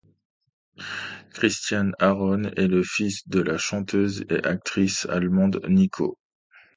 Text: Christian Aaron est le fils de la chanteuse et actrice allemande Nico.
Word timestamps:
Christian 1.31 1.91
Aaron 1.99 2.45
est 2.57 2.65
le 2.67 2.81
fils 2.81 3.27
de 3.29 3.39
la 3.39 3.59
chanteuse 3.59 4.25
et 4.31 4.43
actrice 4.43 5.05
allemande 5.07 5.61
Nico. 5.69 6.17